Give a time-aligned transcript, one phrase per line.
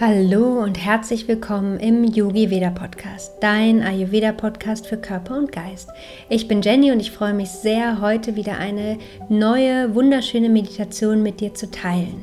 [0.00, 5.90] Hallo und herzlich willkommen im Yogi Veda Podcast, dein Ayurveda Podcast für Körper und Geist.
[6.30, 8.96] Ich bin Jenny und ich freue mich sehr, heute wieder eine
[9.28, 12.22] neue, wunderschöne Meditation mit dir zu teilen.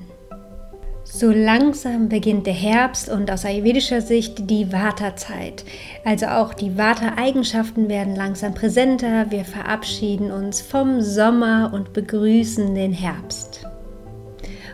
[1.03, 5.63] So langsam beginnt der Herbst und aus ayurvedischer Sicht die Vata-Zeit.
[6.03, 9.29] Also auch die Vata-Eigenschaften werden langsam präsenter.
[9.29, 13.66] Wir verabschieden uns vom Sommer und begrüßen den Herbst.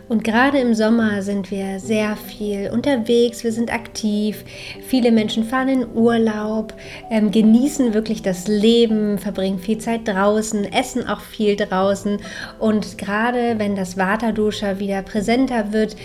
[0.08, 4.44] Und gerade im Sommer sind wir sehr viel unterwegs, wir sind aktiv.
[4.86, 6.74] Viele Menschen fahren in Urlaub,
[7.10, 12.18] ähm, genießen wirklich das Leben, verbringen viel Zeit draußen, essen auch viel draußen.
[12.58, 15.96] Und gerade wenn das Vata-Dosha wieder präsenter wird,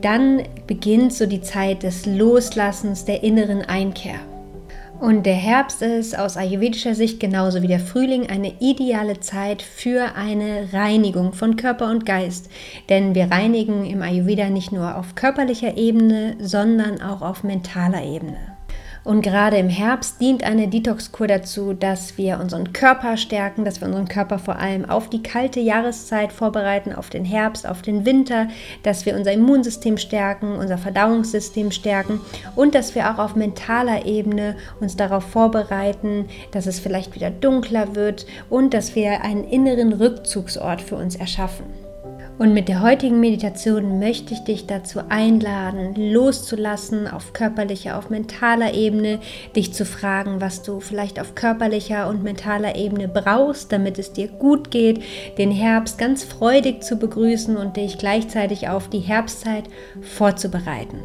[0.00, 4.20] dann beginnt so die Zeit des Loslassens, der inneren Einkehr.
[5.00, 10.16] Und der Herbst ist aus ayurvedischer Sicht genauso wie der Frühling eine ideale Zeit für
[10.16, 12.50] eine Reinigung von Körper und Geist.
[12.88, 18.57] Denn wir reinigen im Ayurveda nicht nur auf körperlicher Ebene, sondern auch auf mentaler Ebene.
[19.04, 23.88] Und gerade im Herbst dient eine Detox-Kur dazu, dass wir unseren Körper stärken, dass wir
[23.88, 28.48] unseren Körper vor allem auf die kalte Jahreszeit vorbereiten, auf den Herbst, auf den Winter,
[28.82, 32.20] dass wir unser Immunsystem stärken, unser Verdauungssystem stärken
[32.54, 37.94] und dass wir auch auf mentaler Ebene uns darauf vorbereiten, dass es vielleicht wieder dunkler
[37.94, 41.87] wird und dass wir einen inneren Rückzugsort für uns erschaffen.
[42.38, 48.74] Und mit der heutigen Meditation möchte ich dich dazu einladen, loszulassen auf körperlicher, auf mentaler
[48.74, 49.18] Ebene,
[49.56, 54.28] dich zu fragen, was du vielleicht auf körperlicher und mentaler Ebene brauchst, damit es dir
[54.28, 55.02] gut geht,
[55.36, 59.64] den Herbst ganz freudig zu begrüßen und dich gleichzeitig auf die Herbstzeit
[60.00, 60.98] vorzubereiten.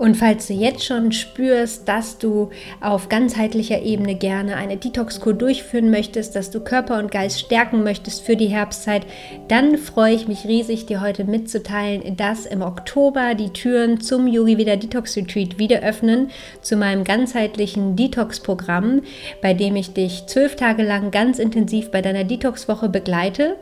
[0.00, 2.48] Und falls du jetzt schon spürst, dass du
[2.80, 8.22] auf ganzheitlicher Ebene gerne eine Detox-Kur durchführen möchtest, dass du Körper und Geist stärken möchtest
[8.22, 9.04] für die Herbstzeit,
[9.48, 14.56] dann freue ich mich riesig, dir heute mitzuteilen, dass im Oktober die Türen zum Yogi
[14.56, 16.30] Vida Detox Retreat wieder öffnen,
[16.62, 19.02] zu meinem ganzheitlichen Detox-Programm,
[19.42, 23.56] bei dem ich dich zwölf Tage lang ganz intensiv bei deiner Detox-Woche begleite.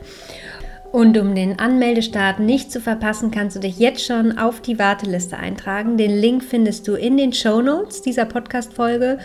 [0.91, 5.37] Und um den Anmeldestart nicht zu verpassen, kannst du dich jetzt schon auf die Warteliste
[5.37, 5.97] eintragen.
[5.97, 9.19] Den Link findest du in den Show Notes dieser Podcast-Folge.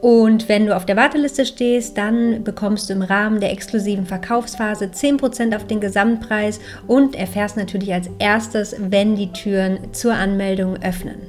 [0.00, 4.86] Und wenn du auf der Warteliste stehst, dann bekommst du im Rahmen der exklusiven Verkaufsphase
[4.86, 11.20] 10% auf den Gesamtpreis und erfährst natürlich als erstes, wenn die Türen zur Anmeldung öffnen.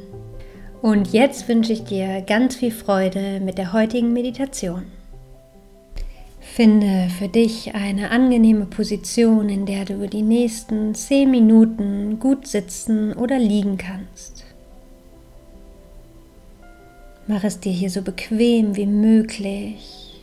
[0.82, 4.84] Und jetzt wünsche ich dir ganz viel Freude mit der heutigen Meditation.
[6.56, 13.12] Finde für dich eine angenehme Position, in der du die nächsten zehn Minuten gut sitzen
[13.12, 14.46] oder liegen kannst.
[17.28, 20.22] Mach es dir hier so bequem wie möglich.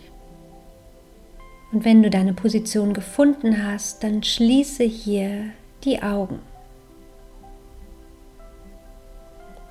[1.70, 5.50] Und wenn du deine Position gefunden hast, dann schließe hier
[5.84, 6.38] die Augen.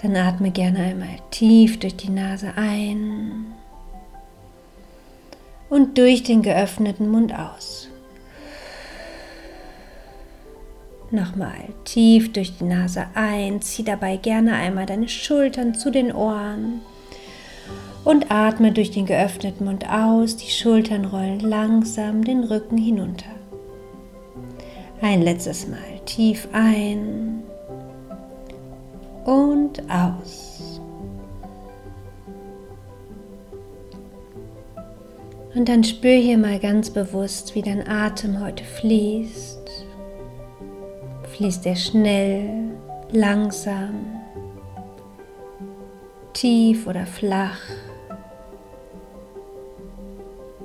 [0.03, 3.47] Dann atme gerne einmal tief durch die Nase ein
[5.71, 7.87] und durch den geöffneten Mund aus.
[11.11, 16.81] Nochmal tief durch die Nase ein, zieh dabei gerne einmal deine Schultern zu den Ohren
[18.03, 20.35] und atme durch den geöffneten Mund aus.
[20.35, 23.31] Die Schultern rollen langsam den Rücken hinunter.
[25.01, 27.43] Ein letztes Mal tief ein
[29.23, 30.70] und aus.
[35.53, 39.85] Und dann spür hier mal ganz bewusst, wie dein Atem heute fließt.
[41.35, 42.71] Fließt er schnell,
[43.11, 44.21] langsam,
[46.33, 47.59] tief oder flach.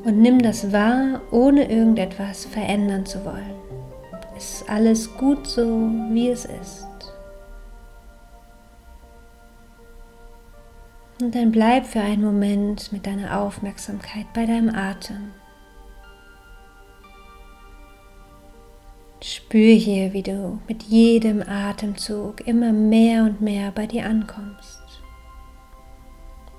[0.04, 3.56] Und nimm das wahr, ohne irgendetwas verändern zu wollen.
[4.36, 6.86] Es ist alles gut so, wie es ist.
[11.21, 15.32] Und dann bleib für einen Moment mit deiner Aufmerksamkeit bei deinem Atem.
[19.22, 24.83] Spür hier, wie du mit jedem Atemzug immer mehr und mehr bei dir ankommst.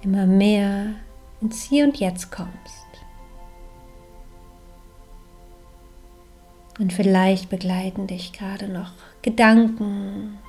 [0.02, 0.96] Immer mehr
[1.40, 2.52] ins Hier und Jetzt kommst.
[6.80, 10.40] Und vielleicht begleiten dich gerade noch Gedanken,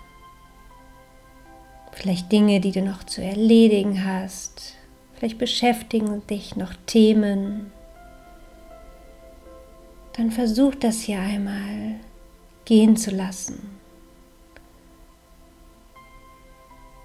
[1.98, 4.74] vielleicht Dinge, die du noch zu erledigen hast,
[5.14, 7.72] vielleicht beschäftigen dich noch Themen,
[10.16, 11.96] dann versuch das hier einmal
[12.64, 13.78] gehen zu lassen.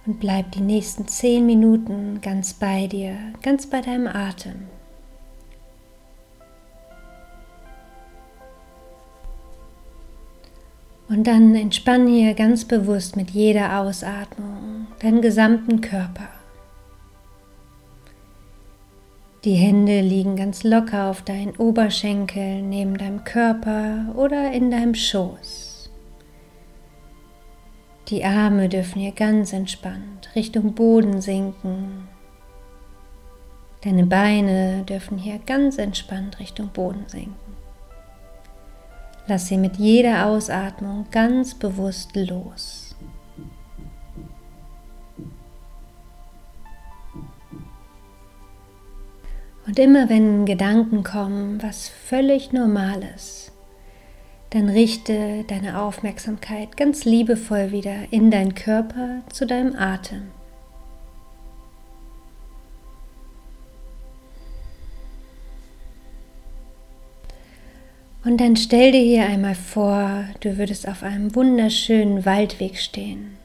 [0.06, 4.68] Und bleib die nächsten zehn Minuten ganz bei dir, ganz bei deinem Atem.
[11.14, 16.28] Und dann entspann hier ganz bewusst mit jeder Ausatmung deinen gesamten Körper.
[19.44, 25.92] Die Hände liegen ganz locker auf deinen Oberschenkeln, neben deinem Körper oder in deinem Schoß.
[28.08, 32.08] Die Arme dürfen hier ganz entspannt Richtung Boden sinken.
[33.84, 37.53] Deine Beine dürfen hier ganz entspannt Richtung Boden sinken.
[39.26, 42.96] Lass sie mit jeder Ausatmung ganz bewusst los.
[49.66, 53.54] Und immer wenn Gedanken kommen, was völlig normal ist,
[54.50, 60.32] dann richte deine Aufmerksamkeit ganz liebevoll wieder in deinen Körper zu deinem Atem.
[68.24, 73.38] Und dann stell dir hier einmal vor, du würdest auf einem wunderschönen Waldweg stehen.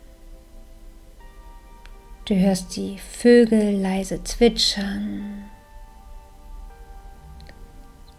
[2.26, 5.48] Du hörst die Vögel leise zwitschern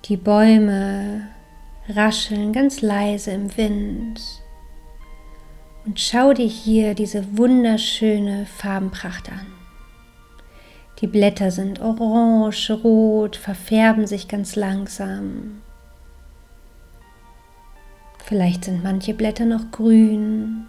[0.09, 1.27] die Bäume
[1.87, 4.19] rascheln ganz leise im Wind.
[5.85, 9.45] Und schau dir hier diese wunderschöne Farbenpracht an.
[10.99, 15.61] Die Blätter sind orange, rot, verfärben sich ganz langsam.
[18.29, 20.67] Vielleicht sind manche Blätter noch grün.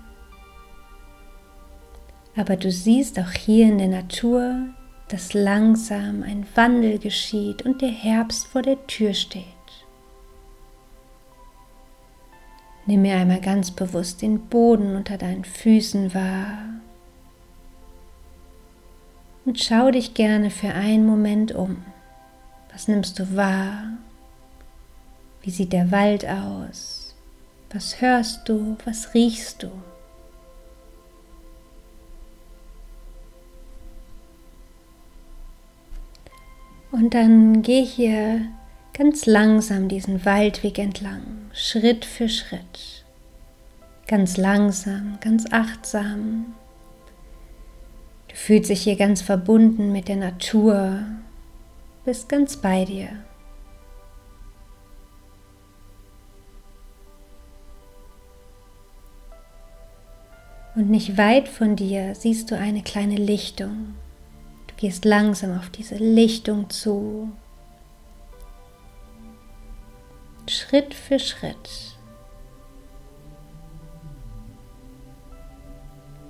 [2.35, 4.71] Aber du siehst auch hier in der Natur
[5.11, 9.45] dass langsam ein Wandel geschieht und der Herbst vor der Tür steht.
[12.87, 16.59] Nimm mir einmal ganz bewusst den Boden unter deinen Füßen wahr
[19.45, 21.85] und schau dich gerne für einen Moment um.
[22.73, 23.99] Was nimmst du wahr?
[25.43, 27.00] Wie sieht der Wald aus?
[27.73, 28.77] Was hörst du?
[28.85, 29.71] Was riechst du?
[36.91, 38.43] Und dann geh hier
[38.93, 41.23] ganz langsam diesen Waldweg entlang,
[41.53, 43.05] Schritt für Schritt.
[44.09, 46.47] Ganz langsam, ganz achtsam.
[48.27, 51.05] Du fühlst dich hier ganz verbunden mit der Natur,
[52.05, 53.11] bist ganz bei dir.
[60.81, 63.95] Und nicht weit von dir siehst du eine kleine Lichtung
[64.81, 67.31] gehst langsam auf diese Lichtung zu.
[70.49, 71.97] Schritt für Schritt.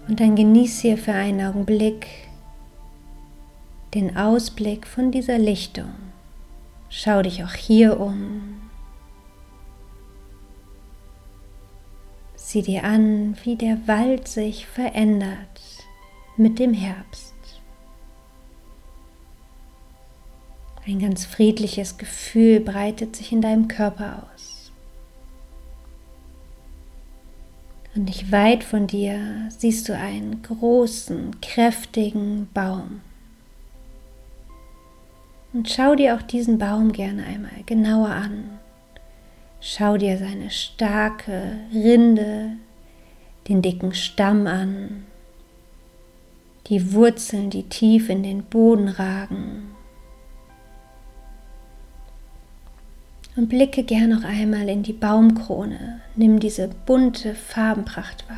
[0.08, 2.08] Und dann genieß hier für einen Augenblick
[3.94, 5.94] den Ausblick von dieser Lichtung.
[6.88, 8.59] Schau dich auch hier um.
[12.50, 15.62] Sieh dir an, wie der Wald sich verändert
[16.36, 17.32] mit dem Herbst.
[20.84, 24.72] Ein ganz friedliches Gefühl breitet sich in deinem Körper aus.
[27.94, 33.00] Und nicht weit von dir siehst du einen großen, kräftigen Baum.
[35.52, 38.59] Und schau dir auch diesen Baum gerne einmal genauer an.
[39.60, 42.52] Schau dir seine starke Rinde,
[43.48, 45.04] den dicken Stamm an,
[46.68, 49.70] die Wurzeln, die tief in den Boden ragen
[53.36, 56.00] Und blicke gern noch einmal in die Baumkrone.
[56.16, 58.36] Nimm diese bunte Farbenpracht wahr.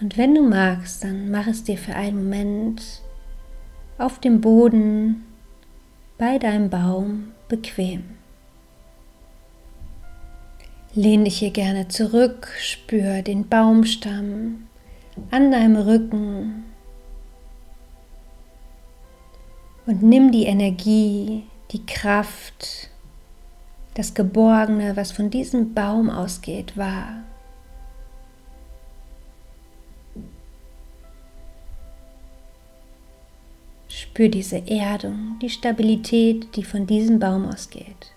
[0.00, 2.82] Und wenn du magst, dann mach es dir für einen Moment
[3.98, 5.24] auf dem Boden
[6.18, 8.04] bei deinem Baum bequem.
[10.94, 14.68] Lehn dich hier gerne zurück, spür den Baumstamm
[15.30, 16.64] an deinem Rücken
[19.86, 22.88] Und nimm die Energie, die Kraft,
[23.94, 27.22] das Geborgene, was von diesem Baum ausgeht, wahr.
[34.04, 38.12] Spür diese Erdung, die Stabilität, die von diesem Baum ausgeht.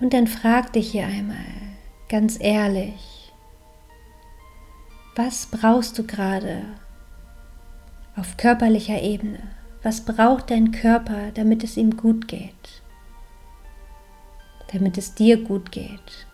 [0.00, 1.36] Und dann frag dich hier einmal
[2.08, 3.32] ganz ehrlich,
[5.16, 6.62] was brauchst du gerade
[8.14, 9.42] auf körperlicher Ebene?
[9.82, 12.82] Was braucht dein Körper, damit es ihm gut geht?
[14.72, 16.29] Damit es dir gut geht?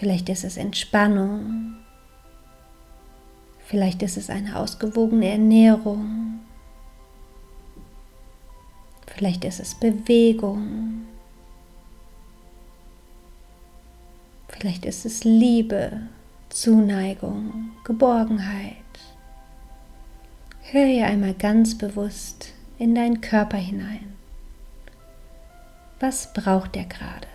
[0.00, 1.74] Vielleicht ist es Entspannung.
[3.66, 6.40] Vielleicht ist es eine ausgewogene Ernährung.
[9.06, 11.02] Vielleicht ist es Bewegung.
[14.48, 16.00] Vielleicht ist es Liebe,
[16.48, 18.76] Zuneigung, Geborgenheit.
[20.62, 24.14] Hör hier einmal ganz bewusst in deinen Körper hinein.
[25.98, 27.28] Was braucht er gerade?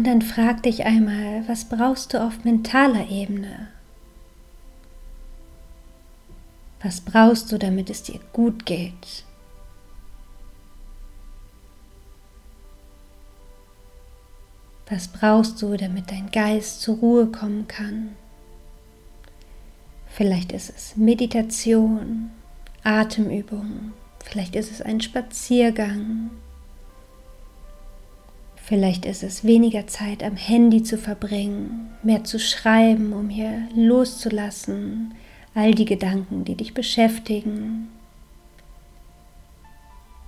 [0.00, 3.68] Und dann frag dich einmal, was brauchst du auf mentaler Ebene?
[6.82, 9.24] Was brauchst du, damit es dir gut geht?
[14.88, 18.16] Was brauchst du, damit dein Geist zur Ruhe kommen kann?
[20.06, 22.30] Vielleicht ist es Meditation,
[22.84, 23.92] Atemübung,
[24.24, 26.30] vielleicht ist es ein Spaziergang,
[28.64, 35.14] vielleicht ist es weniger Zeit am Handy zu verbringen, mehr zu schreiben, um hier loszulassen,
[35.54, 37.88] all die Gedanken, die dich beschäftigen.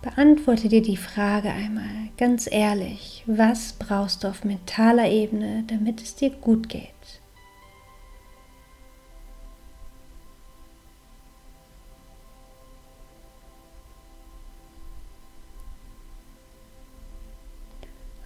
[0.03, 6.15] Beantworte dir die Frage einmal ganz ehrlich, was brauchst du auf mentaler Ebene, damit es
[6.15, 6.91] dir gut geht?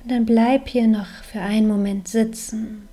[0.07, 2.89] Und dann bleib hier noch für einen Moment sitzen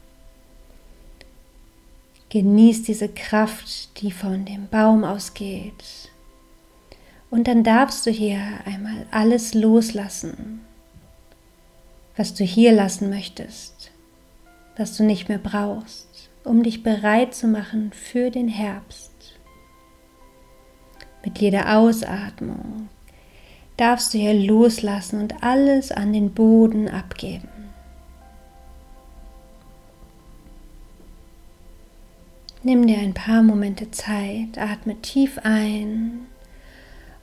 [2.29, 6.09] Genieß diese Kraft, die von dem Baum ausgeht.
[7.29, 10.61] Und dann darfst du hier einmal alles loslassen,
[12.17, 13.91] was du hier lassen möchtest,
[14.75, 19.11] was du nicht mehr brauchst, um dich bereit zu machen für den Herbst.
[21.23, 22.89] Mit jeder Ausatmung
[23.83, 27.49] darfst du hier loslassen und alles an den Boden abgeben.
[32.63, 36.27] Nimm dir ein paar Momente Zeit, atme tief ein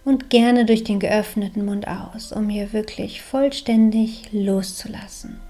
[0.04, 5.40] und gerne durch den geöffneten Mund aus, um hier wirklich vollständig loszulassen.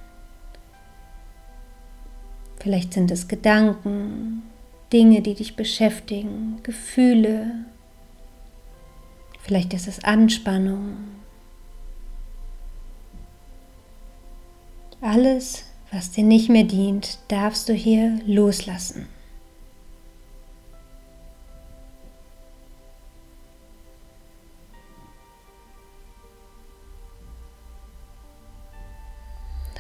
[2.61, 4.45] Vielleicht sind es Gedanken,
[4.93, 7.65] Dinge, die dich beschäftigen, Gefühle.
[9.43, 10.97] Vielleicht ist es Anspannung.
[15.01, 19.09] Alles, was dir nicht mehr dient, darfst du hier loslassen.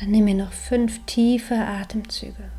[0.00, 2.50] Dann nimm mir noch fünf tiefe Atemzüge.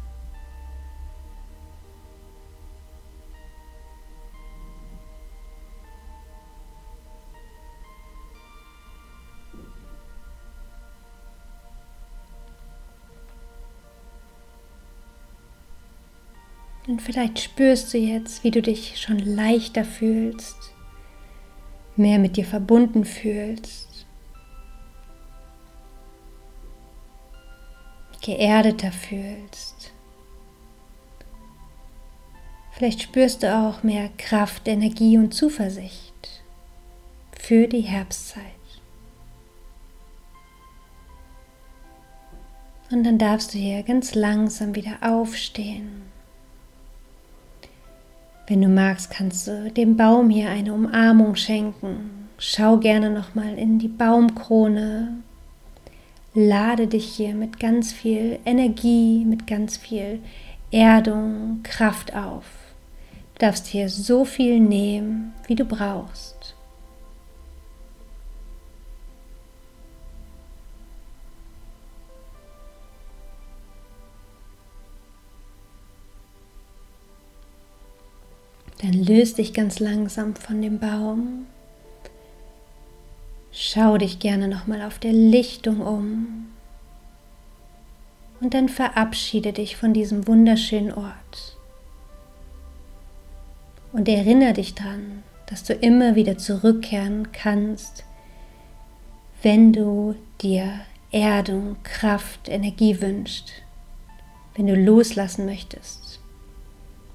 [16.92, 20.58] Und vielleicht spürst du jetzt, wie du dich schon leichter fühlst,
[21.96, 23.88] mehr mit dir verbunden fühlst.
[28.22, 29.94] geerdeter fühlst.
[32.72, 36.44] Vielleicht spürst du auch mehr Kraft, Energie und Zuversicht
[37.32, 38.44] für die Herbstzeit.
[42.92, 46.12] Und dann darfst du hier ganz langsam wieder aufstehen.
[48.52, 52.28] Wenn du magst, kannst du dem Baum hier eine Umarmung schenken.
[52.38, 55.22] Schau gerne nochmal in die Baumkrone
[56.34, 60.20] lade dich hier mit ganz viel Energie, mit ganz viel
[60.70, 62.44] Erdung, Kraft auf.
[63.36, 66.36] Du darfst hier so viel nehmen, wie du brauchst.
[79.02, 81.48] Dann löst dich ganz langsam von dem Baum
[83.52, 86.46] Schau dich gerne nochmal auf der Lichtung um
[88.40, 91.58] und dann verabschiede dich von diesem wunderschönen Ort.
[93.92, 98.06] Und erinnere dich daran, dass du immer wieder zurückkehren kannst,
[99.42, 100.80] wenn du dir
[101.12, 103.52] Erdung, Kraft, Energie wünschst,
[104.56, 106.22] wenn du loslassen möchtest.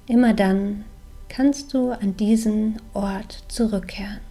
[0.05, 0.85] Immer dann
[1.29, 4.21] kannst du an diesen Ort zurückkehren.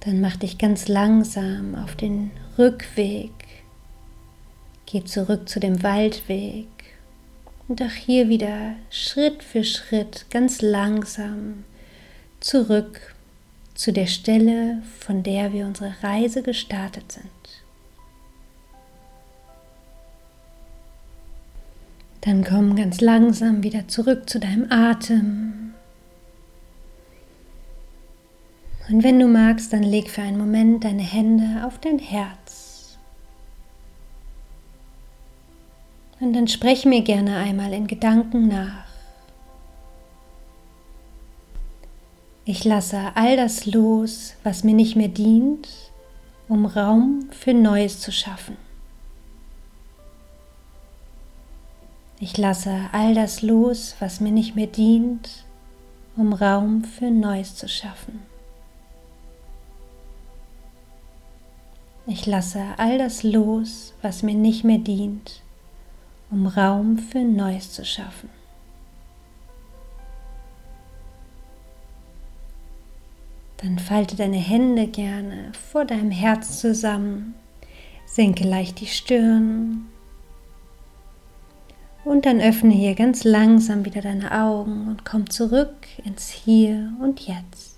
[0.00, 3.32] Dann mach dich ganz langsam auf den Rückweg.
[4.86, 6.66] Geh zurück zu dem Waldweg
[7.66, 11.64] Und auch hier wieder Schritt für Schritt ganz langsam
[12.40, 13.14] zurück
[13.74, 17.63] zu der Stelle, von der wir unsere Reise gestartet sind.
[22.24, 25.74] Dann komm ganz langsam wieder zurück zu deinem Atem.
[28.88, 32.96] Und wenn du magst, dann leg für einen Moment deine Hände auf dein Herz.
[36.18, 38.86] Und dann sprech mir gerne einmal in Gedanken nach.
[42.46, 45.68] Ich lasse all das los, was mir nicht mehr dient,
[46.48, 48.63] um Raum für Neues zu schaffen.
[52.24, 55.44] Ich lasse all das los, was mir nicht mehr dient,
[56.16, 58.22] um Raum für Neues zu schaffen.
[62.06, 65.42] Ich lasse all das los, was mir nicht mehr dient,
[66.30, 68.30] um Raum für Neues zu schaffen.
[73.58, 77.34] Dann falte deine Hände gerne vor deinem Herz zusammen,
[78.06, 79.90] senke leicht die Stirn
[82.04, 87.20] und dann öffne hier ganz langsam wieder deine Augen und komm zurück ins Hier und
[87.20, 87.73] Jetzt.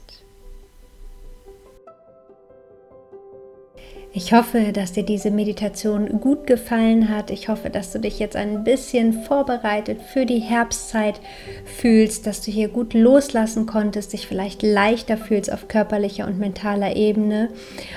[4.18, 7.30] Ich hoffe, dass dir diese Meditation gut gefallen hat.
[7.30, 11.20] Ich hoffe, dass du dich jetzt ein bisschen vorbereitet für die Herbstzeit
[11.66, 16.96] fühlst, dass du hier gut loslassen konntest, dich vielleicht leichter fühlst auf körperlicher und mentaler
[16.96, 17.50] Ebene.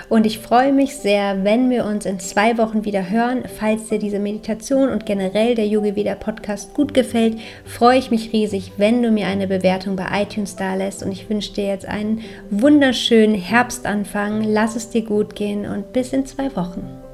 [0.10, 3.44] Und ich freue mich sehr, wenn wir uns in zwei Wochen wieder hören.
[3.58, 8.34] Falls dir diese Meditation und generell der Yogi Veda Podcast gut gefällt, freue ich mich
[8.34, 11.02] riesig, wenn du mir eine Bewertung bei iTunes da lässt.
[11.02, 14.44] Und ich wünsche dir jetzt einen wunderschönen Herbstanfang.
[14.44, 17.09] Lass es dir gut gehen und bis in zwei Wochen.